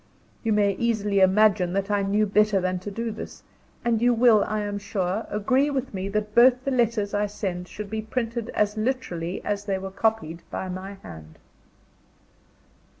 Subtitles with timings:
[0.43, 3.43] You may easily imagine that I knew better than to do this;
[3.85, 7.67] and you will, I am sure, agree with me that both the letters I send
[7.67, 11.37] should be printed as literally as they were copied by my hand.